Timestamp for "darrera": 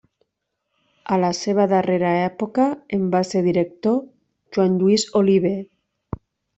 1.75-2.15